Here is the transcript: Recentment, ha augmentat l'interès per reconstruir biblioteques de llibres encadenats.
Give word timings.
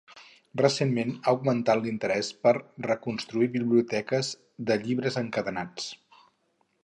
Recentment, 0.59 1.11
ha 1.17 1.33
augmentat 1.33 1.81
l'interès 1.81 2.31
per 2.47 2.53
reconstruir 2.87 3.51
biblioteques 3.57 4.33
de 4.71 4.79
llibres 4.87 5.19
encadenats. 5.25 5.91